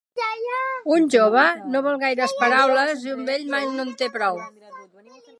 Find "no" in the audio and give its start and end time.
1.75-1.81, 3.75-3.85